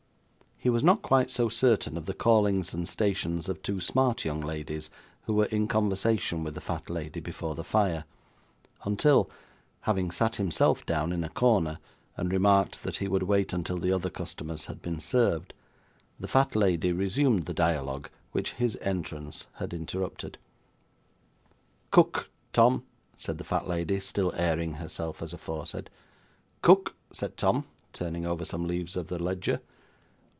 He 0.63 0.69
was 0.69 0.83
not 0.83 1.01
quite 1.01 1.31
so 1.31 1.49
certain 1.49 1.97
of 1.97 2.05
the 2.05 2.13
callings 2.13 2.71
and 2.71 2.87
stations 2.87 3.49
of 3.49 3.63
two 3.63 3.81
smart 3.81 4.23
young 4.23 4.41
ladies 4.41 4.91
who 5.23 5.33
were 5.33 5.45
in 5.47 5.67
conversation 5.67 6.43
with 6.43 6.53
the 6.53 6.61
fat 6.61 6.87
lady 6.87 7.19
before 7.19 7.55
the 7.55 7.63
fire, 7.63 8.03
until 8.83 9.27
having 9.89 10.11
sat 10.11 10.35
himself 10.35 10.85
down 10.85 11.11
in 11.13 11.23
a 11.23 11.29
corner, 11.29 11.79
and 12.15 12.31
remarked 12.31 12.83
that 12.83 12.97
he 12.97 13.07
would 13.07 13.23
wait 13.23 13.53
until 13.53 13.79
the 13.79 13.91
other 13.91 14.11
customers 14.11 14.67
had 14.67 14.83
been 14.83 14.99
served 14.99 15.55
the 16.19 16.27
fat 16.27 16.55
lady 16.55 16.91
resumed 16.91 17.47
the 17.47 17.55
dialogue 17.55 18.11
which 18.31 18.53
his 18.53 18.77
entrance 18.81 19.47
had 19.55 19.73
interrupted. 19.73 20.37
'Cook, 21.89 22.29
Tom,' 22.53 22.83
said 23.17 23.39
the 23.39 23.43
fat 23.43 23.67
lady, 23.67 23.99
still 23.99 24.31
airing 24.37 24.75
herself 24.75 25.23
as 25.23 25.33
aforesaid. 25.33 25.89
'Cook,' 26.61 26.93
said 27.11 27.35
Tom, 27.35 27.65
turning 27.93 28.27
over 28.27 28.45
some 28.45 28.67
leaves 28.67 28.95
of 28.95 29.07
the 29.07 29.17
ledger. 29.17 29.59